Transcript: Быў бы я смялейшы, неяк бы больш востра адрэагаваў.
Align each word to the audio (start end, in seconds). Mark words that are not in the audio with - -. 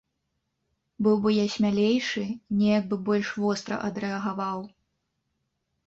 Быў 1.07 1.15
бы 1.25 1.29
я 1.35 1.43
смялейшы, 1.57 2.25
неяк 2.65 2.83
бы 2.95 3.01
больш 3.13 3.27
востра 3.45 3.75
адрэагаваў. 3.93 4.59